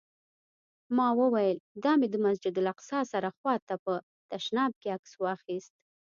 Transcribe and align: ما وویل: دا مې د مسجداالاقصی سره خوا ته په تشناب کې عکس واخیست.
ما 0.95 1.07
وویل: 1.19 1.57
دا 1.83 1.91
مې 1.99 2.07
د 2.11 2.15
مسجداالاقصی 2.25 2.99
سره 3.13 3.29
خوا 3.37 3.55
ته 3.67 3.75
په 3.83 3.93
تشناب 4.31 4.71
کې 4.81 4.87
عکس 4.95 5.11
واخیست. 5.23 5.73